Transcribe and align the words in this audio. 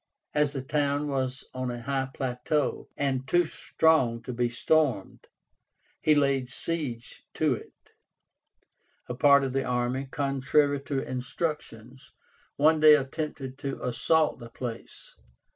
As 0.33 0.51
the 0.53 0.63
town 0.63 1.07
was 1.09 1.43
on 1.53 1.69
a 1.69 1.83
high 1.83 2.09
plateau, 2.11 2.89
and 2.97 3.27
too 3.27 3.45
strong 3.45 4.23
to 4.23 4.33
be 4.33 4.49
stormed, 4.49 5.27
he 6.01 6.15
laid 6.15 6.49
siege 6.49 7.23
to 7.35 7.53
it. 7.53 7.93
A 9.07 9.13
part 9.13 9.43
of 9.43 9.53
the 9.53 9.63
army, 9.63 10.07
contrary 10.09 10.81
to 10.85 11.07
instructions, 11.07 12.13
one 12.55 12.79
day 12.79 12.95
attempted 12.95 13.59
to 13.59 13.79
assault 13.83 14.39
the 14.39 14.49
place. 14.49 15.13